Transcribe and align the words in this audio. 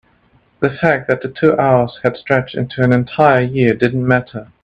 the 0.61 0.69
fact 0.81 1.07
that 1.07 1.21
the 1.21 1.27
two 1.29 1.55
hours 1.59 1.99
had 2.01 2.17
stretched 2.17 2.55
into 2.55 2.81
an 2.81 2.91
entire 2.91 3.41
year 3.43 3.75
didn't 3.75 4.07
matter. 4.07 4.51